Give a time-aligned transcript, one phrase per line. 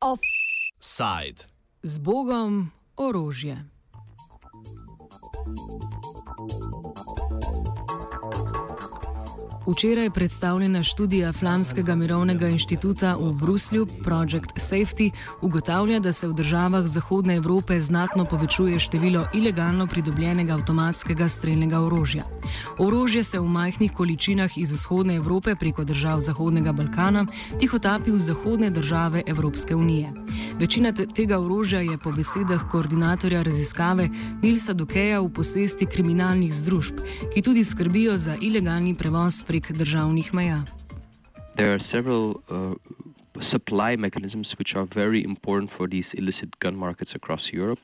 [0.00, 1.46] Offside.
[1.82, 3.64] Z Bogom orožje.
[9.70, 15.10] Včeraj je predstavljena študija Flamskega mirovnega inštituta v Bruslju, Project Safety,
[15.40, 22.24] ugotavlja, da se v državah Zahodne Evrope znatno povečuje število ilegalno pridobljenega avtomatskega streljnega orožja.
[22.78, 27.26] Orožje se v majhnih količinah iz Vzhodne Evrope preko držav Zahodnega Balkana
[27.60, 30.12] tihotapi v zahodne države Evropske unije.
[30.58, 34.08] Večina te tega orožja je po besedah koordinatorja raziskave
[34.42, 36.98] Nilsa Dukeja v posesti kriminalnih združb,
[37.34, 40.64] ki tudi skrbijo za ilegalni prevoz prek državnih meja.
[41.56, 42.74] There are several uh,
[43.50, 47.80] supply mechanisms which are very important for these illicit gun markets across Europe.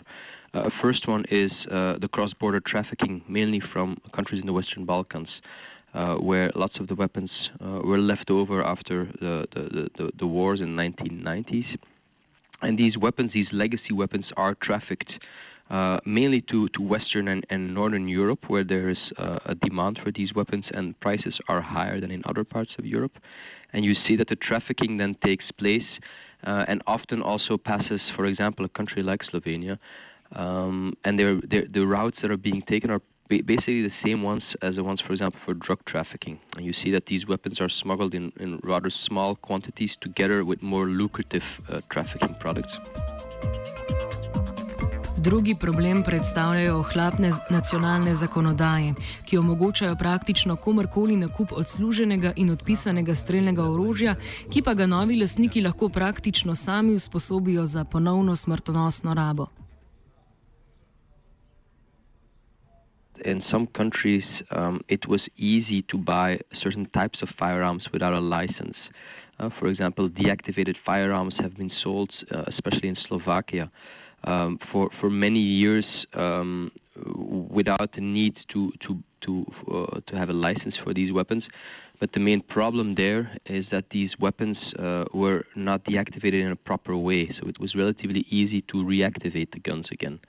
[0.55, 4.85] Uh, first one is uh, the cross border trafficking, mainly from countries in the Western
[4.87, 5.29] Balkans,
[5.95, 10.27] uh, where lots of the weapons uh, were left over after the, the, the, the
[10.27, 11.67] wars in the 1990s.
[12.63, 15.13] And these weapons, these legacy weapons, are trafficked
[15.71, 19.99] uh, mainly to, to Western and, and Northern Europe, where there is uh, a demand
[20.03, 23.19] for these weapons and prices are higher than in other parts of Europe.
[23.73, 25.89] And you see that the trafficking then takes place
[26.45, 29.79] uh, and often also passes, for example, a country like Slovenia.
[30.33, 34.43] Um, and they're, they're, the routes that are being taken are basically the same ones
[34.63, 36.39] as the ones, for example, for drug trafficking.
[36.57, 40.63] And you see that these weapons are smuggled in, in rather small quantities together with
[40.63, 42.79] more lucrative uh, trafficking products.
[45.27, 53.65] Drugi problem predstavljajo ohlapne nacionalne zakonodaje, ki omogočajo praktično komorkoli nakup odsluženega in odpisanega streljnega
[53.65, 54.15] orožja,
[54.53, 59.47] ki pa ga novi lastniki lahko praktično sami usposobijo za ponovno smrtonosno rabo.
[63.25, 68.21] in some countries, um, it was easy to buy certain types of firearms without a
[68.21, 68.77] license.
[69.41, 73.71] Uh, for example, deactivated firearms have been sold, uh, especially in Slovakia,
[74.27, 76.71] um, for for many years um,
[77.51, 81.45] without the need to to to uh, to have a license for these weapons.
[81.99, 86.57] But the main problem there is that these weapons uh, were not deactivated in a
[86.57, 90.21] proper way, so it was relatively easy to reactivate the guns again.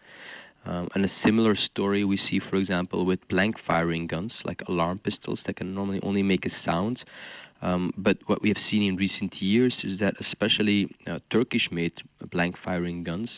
[0.66, 5.00] Um, and a similar story we see, for example, with blank firing guns, like alarm
[5.00, 7.00] pistols that can normally only make a sound.
[7.62, 11.94] Um, but what we have seen in recent years is that especially uh, Turkish made
[12.32, 13.30] blank firing guns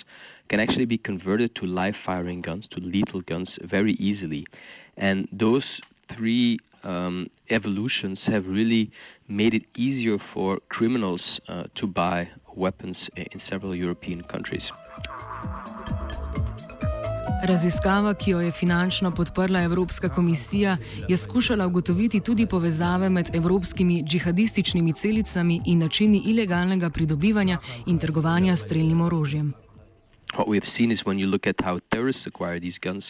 [0.50, 4.46] can actually be converted to live firing guns, to lethal guns, very easily.
[4.98, 5.66] And those
[6.16, 8.92] three um, evolutions have really
[9.28, 14.64] made it easier for criminals uh, to buy weapons in several European countries.
[17.44, 20.78] Raziskava, ki jo je finančno podprla Evropska komisija,
[21.08, 28.56] je skušala ugotoviti tudi povezave med evropskimi džihadističnimi celicami in načini ilegalnega pridobivanja in trgovanja
[28.56, 29.54] streljnim orožjem.
[30.40, 33.04] What we have seen is when you look at how terrorists acquire these guns,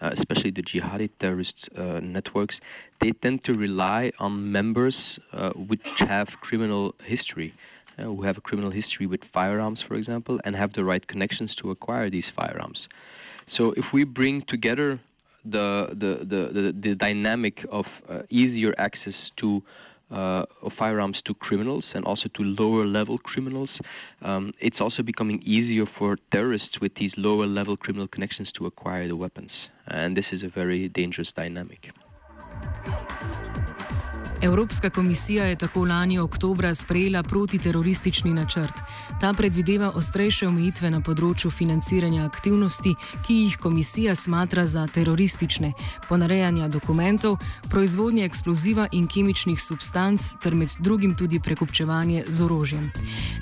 [0.00, 2.56] uh, especially the jihadi terrorist uh, networks,
[3.02, 4.96] they tend to rely on members
[5.34, 7.52] uh, which have criminal history,
[7.98, 11.54] uh, who have a criminal history with firearms, for example, and have the right connections
[11.60, 12.80] to acquire these firearms.
[13.58, 14.98] So if we bring together
[15.44, 19.62] the the the, the, the dynamic of uh, easier access to
[20.10, 23.70] uh, of firearms to criminals and also to lower level criminals,
[24.22, 29.06] um, it's also becoming easier for terrorists with these lower level criminal connections to acquire
[29.08, 29.50] the weapons.
[29.86, 31.90] And this is a very dangerous dynamic.
[34.42, 38.72] Evropska komisija je tako lani oktobra sprejela protiteroristični načrt.
[39.20, 42.94] Ta predvideva ostrejše omejitve na področju financiranja aktivnosti,
[43.26, 45.72] ki jih komisija smatra za teroristične,
[46.08, 47.36] ponarejanja dokumentov,
[47.68, 52.90] proizvodnje eksploziva in kemičnih substanc, ter med drugim tudi prekupčevanje z orožjem.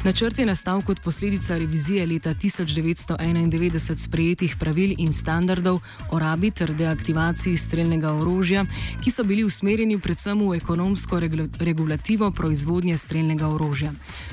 [0.04, 6.74] Načrt je nastal kot posledica revizije leta 1991 sprejetih pravil in standardov o rabi ter
[6.74, 8.64] deaktivaciji streljnega orožja,
[9.02, 13.92] ki so bili usmerjeni predvsem v ekonomsko regula- regulativo proizvodnje streljnega orožja.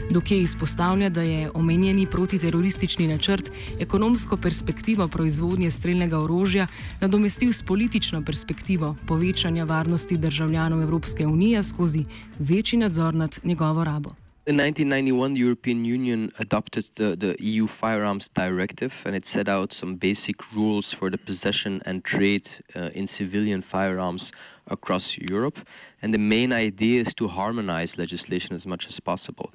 [0.09, 3.49] Dokje izpostavlja, da je omenjeni protiteroristični načrt
[3.79, 6.67] ekonomsko perspektivo proizvodnje streljnega orožja
[7.01, 12.05] nadomestil s politično perspektivo povečanja varnosti državljanov Evropske unije skozi
[12.39, 14.24] večji nadzor nad njegovo rabo.
[14.47, 19.73] In 1991, the European Union adopted the, the EU Firearms Directive, and it set out
[19.79, 24.21] some basic rules for the possession and trade uh, in civilian firearms
[24.67, 25.57] across Europe.
[26.03, 29.49] And the main idea is to harmonize legislation as much as possible.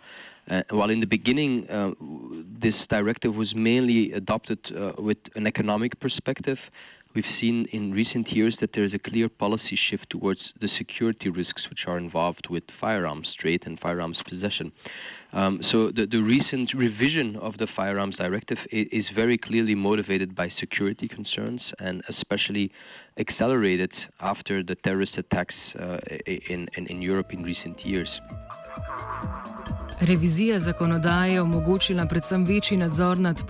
[0.50, 1.92] Uh, while in the beginning, uh,
[2.60, 6.58] this directive was mainly adopted uh, with an economic perspective,
[7.15, 11.29] we've seen in recent years that there is a clear policy shift towards the security
[11.29, 14.73] risks which are involved with firearms trade and firearms possession.
[15.32, 20.35] Um, so the, the recent revision of the firearms directive is, is, very clearly motivated
[20.35, 22.73] by security concerns and especially
[23.17, 28.11] accelerated after the terrorist attacks uh, in, in, in Europe in recent years.
[30.00, 33.43] Revizija zakonodaje je omogočila predvsem večji nadzor nad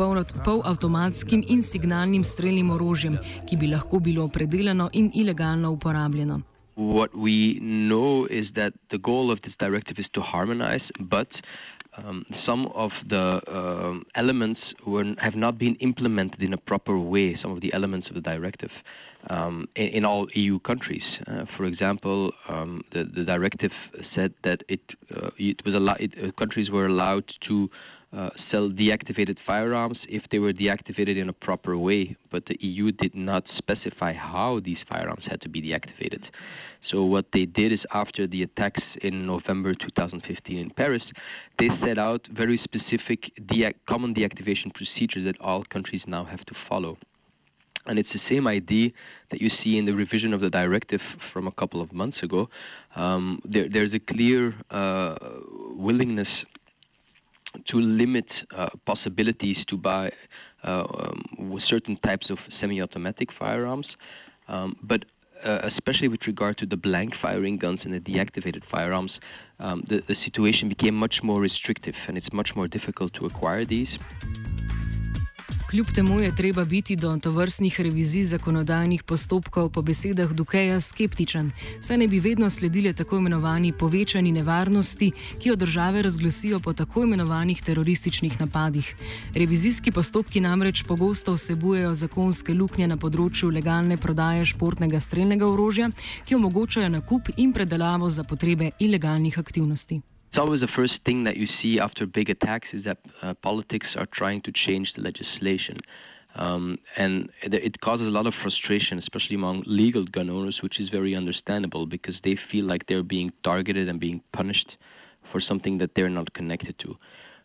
[0.44, 3.18] polavtomatskim in signalnim streljnim orožjem,
[3.48, 6.40] ki bi lahko bilo predelano in ilegalno uporabljeno.
[6.76, 11.28] What we know is that the goal of this directive is to harmonize, but
[11.96, 17.36] um, some of the um, elements were, have not been implemented in a proper way,
[17.40, 18.70] some of the elements of the directive.
[19.28, 21.02] Um, in, in, all EU countries.
[21.26, 23.70] Uh, for example, um, the, the, directive
[24.14, 24.80] said that it,
[25.14, 27.68] uh, it was allo- it, uh, countries were allowed to
[28.12, 32.90] uh, sell deactivated firearms if they were deactivated in a proper way, but the EU
[32.90, 36.22] did not specify how these firearms had to be deactivated.
[36.90, 41.02] So what they did is after the attacks in November 2015 in Paris,
[41.58, 46.54] they set out very specific de- common deactivation procedures that all countries now have to
[46.68, 46.96] follow.
[47.86, 48.90] And it's the same idea
[49.30, 51.00] that you see in the revision of the directive
[51.32, 52.48] from a couple of months ago.
[52.94, 55.16] Um, there, there's a clear uh,
[55.74, 56.28] willingness
[57.68, 58.26] to limit
[58.56, 60.12] uh, possibilities to buy
[60.64, 63.86] uh, um, certain types of semi-automatic firearms,
[64.48, 65.04] um, but
[65.44, 69.12] uh, especially with regard to the blank firing guns and the deactivated firearms,
[69.58, 73.64] um, the, the situation became much more restrictive and it's much more difficult to acquire
[73.64, 73.90] these.
[75.70, 81.50] Kljub temu je treba biti do tovrstnih revizij zakonodajnih postopkov po besedah Dukeja skeptičen,
[81.80, 87.02] saj ne bi vedno sledile tako imenovani povečani nevarnosti, ki jo države razglasijo po tako
[87.02, 88.94] imenovanih terorističnih napadih.
[89.34, 95.90] Revizijski postopki namreč pogosto vsebujejo zakonske luknje na področju legalne prodaje športnega streljnega orožja,
[96.24, 100.02] ki omogočajo nakup in predelavo za potrebe ilegalnih aktivnosti.
[100.30, 103.88] It's always the first thing that you see after big attacks is that uh, politics
[103.96, 105.80] are trying to change the legislation.
[106.36, 110.78] Um, and it, it, causes a lot of frustration, especially among legal gun owners, which
[110.78, 114.76] is very understandable because they feel like they're being targeted and being punished
[115.32, 116.96] for something that they're not connected to.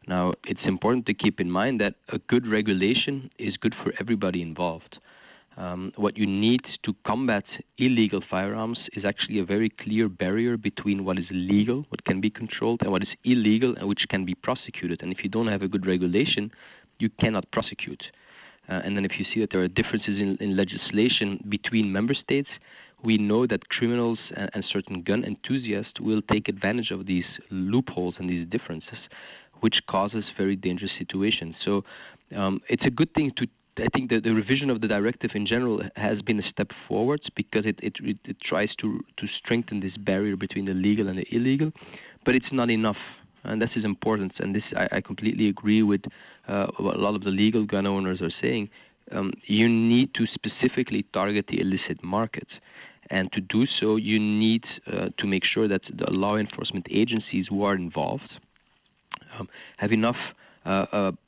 [0.07, 4.43] Now, it's important to keep in mind that a good regulation is good for everybody
[4.43, 4.99] involved.
[5.57, 7.45] Um, what you need to combat
[7.77, 12.29] illegal firearms is actually a very clear barrier between what is legal, what can be
[12.29, 15.01] controlled, and what is illegal and which can be prosecuted.
[15.01, 16.51] And if you don't have a good regulation,
[16.99, 18.03] you cannot prosecute.
[18.67, 22.15] Uh, and then if you see that there are differences in, in legislation between member
[22.15, 22.49] states,
[23.03, 28.15] we know that criminals and, and, certain gun enthusiasts will take advantage of these loopholes
[28.17, 28.97] and these differences,
[29.59, 31.55] which causes very dangerous situations.
[31.63, 31.83] So
[32.35, 35.45] um, it's a good thing to I think that the revision of the directive in
[35.45, 39.81] general has been a step forwards because it, it, it, it, tries to, to strengthen
[39.81, 41.71] this barrier between the legal and the illegal,
[42.23, 42.97] but it's not enough.
[43.43, 44.33] And this is important.
[44.39, 46.01] And this I, I completely agree with
[46.47, 48.69] uh, what a lot of the legal gun owners are saying.
[49.11, 52.47] Um, you need to specifically target the illicit market.
[53.11, 57.45] And to do so, you need uh, to make sure that the law enforcement agencies
[57.49, 58.31] who are involved
[59.37, 59.47] um,
[59.77, 60.17] have enough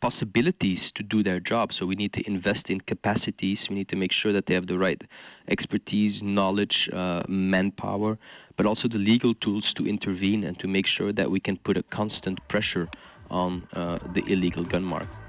[0.01, 1.69] possibilities to do their job.
[1.77, 3.59] So we need to invest in capacities.
[3.69, 5.01] We need to make sure that they have the right
[5.47, 8.17] expertise, knowledge, uh, manpower,
[8.55, 11.77] but also the legal tools to intervene and to make sure that we can put
[11.77, 12.89] a constant pressure
[13.29, 15.26] on uh, the illegal gun market.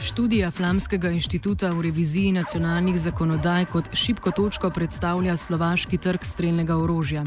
[0.00, 7.24] Študija Flamskega inštituta v reviziji nacionalnih zakonodaj kot šibko točko predstavlja slovaški trg streljnega orožja.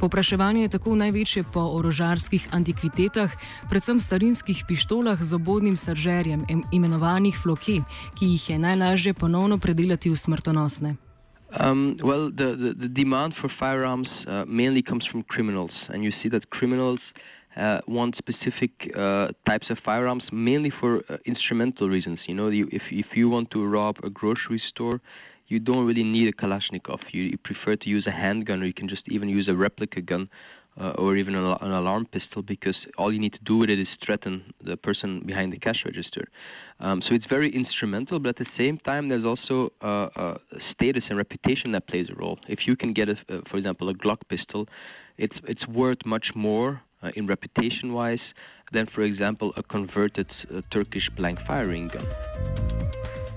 [0.00, 3.34] Popraševanje je tako največje po orožarskih antikvitetah,
[3.70, 7.82] predvsem starinskih pištolah z obodnim saržerjem, imenovanih floke,
[8.14, 10.94] ki jih je najlažje ponovno predelati v smrtonosne.
[11.58, 16.12] Um, well, the, the, the demand for firearms uh, mainly comes from criminals, and you
[16.22, 17.20] see that criminals uh,
[17.86, 22.20] want specific uh, types of firearms, mainly for uh, instrumental reasons.
[22.26, 25.00] You know, you, if if you want to rob a grocery store,
[25.48, 27.00] you don't really need a Kalashnikov.
[27.12, 30.00] You, you prefer to use a handgun, or you can just even use a replica
[30.00, 30.28] gun.
[30.80, 33.78] Uh, or even an, an, alarm pistol, because all you need to do with it
[33.78, 36.26] is threaten the person behind the cash register.
[36.80, 40.38] Um, so it's very instrumental, but at the same time, there's also uh,
[40.72, 42.38] status and reputation that plays a role.
[42.48, 43.16] If you can get, a,
[43.50, 44.66] for example, a Glock pistol,
[45.18, 48.26] it's it's worth much more uh, in reputation wise
[48.72, 52.06] than, for example, a converted uh, Turkish blank firing gun.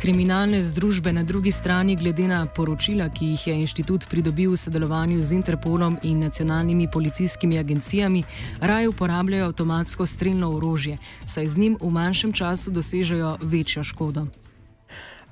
[0.05, 5.17] Kriminalne združbe na drugi strani, glede na poročila, ki jih je inštitut pridobil v sodelovanju
[5.17, 8.21] z Interpolom in nacionalnimi policijskimi agencijami,
[8.61, 14.27] raje uporabljajo avtomatsko streljno orožje, saj z njim v manjšem času dosežejo večjo škodo.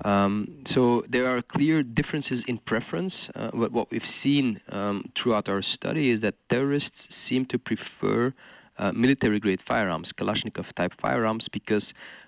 [0.06, 3.14] Um, so there are clear differences in preference.
[3.36, 6.98] Uh, but what we've seen um, throughout our study is that terrorists
[7.30, 8.34] seem to prefer
[8.78, 11.84] uh, military grade firearms, Kalashnikov type firearms, because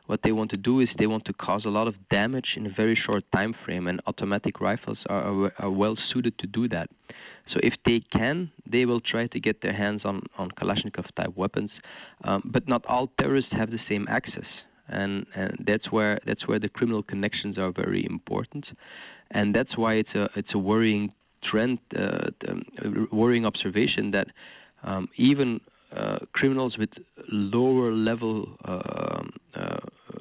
[0.08, 2.66] what they want to do is they want to cause a lot of damage in
[2.68, 6.68] a very short time frame, and automatic rifles are, are, are well suited to do
[6.70, 6.90] that.
[7.52, 11.36] So if they can, they will try to get their hands on, on Kalashnikov type
[11.36, 11.72] weapons,
[12.24, 14.46] um, but not all terrorists have the same access.
[14.88, 18.68] And, and that's where that's where the criminal connections are very important,
[19.32, 21.12] and that's why it's a it's a worrying
[21.44, 22.30] trend, uh,
[23.12, 24.28] worrying observation that
[24.84, 25.60] um, even
[25.92, 26.90] uh, criminals with
[27.32, 29.24] lower level uh,
[29.56, 29.78] uh,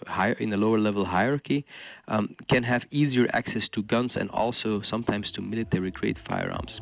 [0.06, 1.64] higher in a lower level hierarchy
[2.08, 6.80] um, can have easier access to guns and also sometimes to military grade firearms.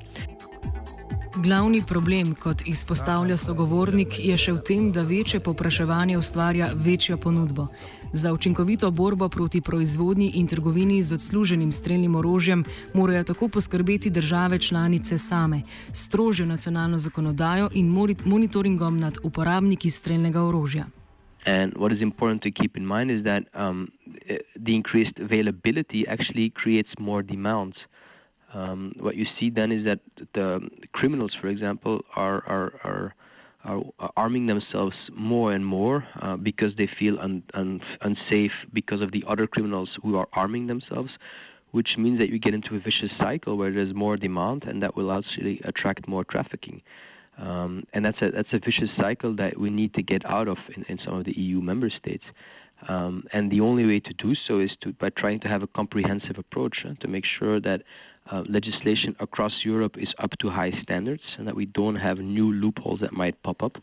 [1.37, 7.67] Glavni problem, kot izpostavlja sogovornik, je še v tem, da večje popraševanje ustvarja večjo ponudbo.
[8.13, 14.59] Za učinkovito borbo proti proizvodnji in trgovini z odsluženim streljnim orožjem morajo tako poskrbeti države
[14.59, 15.63] članice same,
[15.93, 17.89] strožjo nacionalno zakonodajo in
[18.25, 20.85] monitoringom nad uporabniki streljnega orožja.
[21.47, 23.89] And what is important to keep in mind is that um,
[24.55, 27.77] the increased availability actually creates more demands.
[28.55, 30.01] Um, what you see then is that
[30.35, 33.15] the criminals, for example, are are are,
[33.99, 39.13] are arming themselves more and more uh, because they feel un, un, unsafe because of
[39.13, 41.11] the other criminals who are arming themselves,
[41.71, 44.97] which means that you get into a vicious cycle where there's more demand and that
[44.97, 46.83] will actually attract more trafficking.
[47.39, 50.59] Um, and that's a that's a vicious cycle that we need to get out of
[50.77, 52.25] in, in some of the EU member states.
[52.89, 55.67] Um, and the only way to do so is to by trying to have a
[55.67, 57.83] comprehensive approach uh, to make sure that
[58.31, 62.53] uh, legislation across Europe is up to high standards and that we don't have new
[62.53, 63.79] loopholes that might pop up.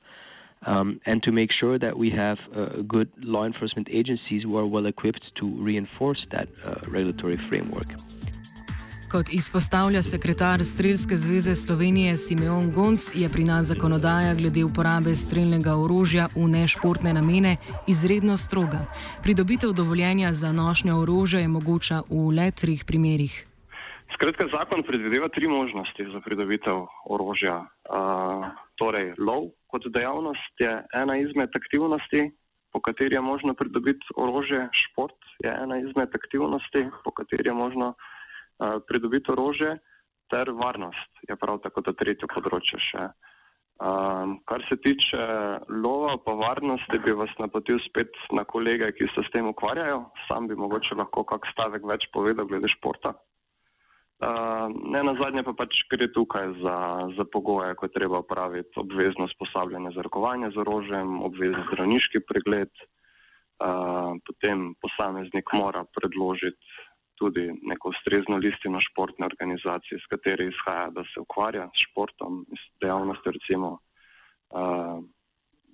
[0.66, 4.68] Um, and to make sure that we have uh, good law enforcement agencies who are
[4.68, 7.88] well equipped to reinforce that uh, regulatory framework.
[9.12, 15.74] Kot izpostavlja sekretar Streljske zveze Slovenije Simeon Gonc, je pri nas zakonodaja glede uporabe streljnega
[15.84, 17.56] orožja v nešportne namene
[17.88, 18.86] izredno stroga.
[19.24, 23.34] Pridobitev dovoljenja za nošnjo orožja je mogoča v le treh primerih.
[24.14, 27.66] Skratka, zakon predvideva tri možnosti za pridobitev orožja.
[27.90, 28.46] Uh,
[28.78, 32.30] torej, lov kot dejavnost je ena izmed aktivnosti,
[32.72, 37.88] po kateri je možno pridobiti orožje, šport je ena izmed aktivnosti, po kateri je možno
[37.88, 38.09] uh,
[38.88, 39.78] pridobiti orožje,
[40.30, 43.10] ter varnost je prav tako to tretje področje še.
[43.80, 45.26] Um, kar se tiče
[45.72, 50.02] lova pa varnosti, bi vas napotil spet na kolege, ki se s tem ukvarjajo.
[50.28, 53.16] Sam bi mogoče lahko kak stavek več povedal glede športa.
[54.20, 56.76] Uh, ne na zadnje pa pač gre tukaj za,
[57.16, 62.84] za pogoje, ko je treba upraviti obvezno usposabljanje za rokovanje z orožjem, obvezni zdravniški pregled,
[63.64, 66.60] uh, potem posameznik mora predložiti
[67.20, 72.64] tudi neko ustrezno listino športne organizacije, s kateri izhaja, da se ukvarja s športom, s
[72.82, 74.98] dejavnostjo recimo uh,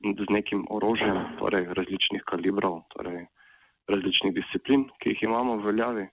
[0.03, 3.25] z nekim orožjem, torej različnih kalibrov, torej
[3.87, 6.05] različnih disciplin, ki jih imamo v veljavi.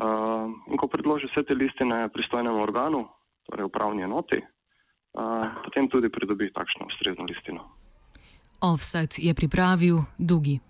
[0.00, 3.04] Uh, in ko predloži vse te listine pristojnemu organu,
[3.50, 7.66] torej upravni enoti, uh, potem tudi pridobi takšno ustrezno listino.
[8.60, 10.60] Offset je pripravil Dugi.